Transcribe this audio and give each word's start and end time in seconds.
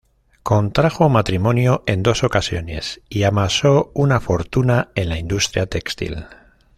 Contrajo 0.41 1.09
matrimonio 1.09 1.83
en 1.85 2.01
dos 2.01 2.23
ocasiones 2.23 3.01
y 3.07 3.21
amasó 3.21 3.91
una 3.93 4.19
fortuna 4.19 4.89
en 4.95 5.09
la 5.09 5.19
industria 5.19 5.67
textil. 5.67 6.25